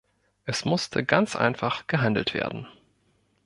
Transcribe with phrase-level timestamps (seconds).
[0.45, 2.65] Es musste ganz einfach gehandelt werden.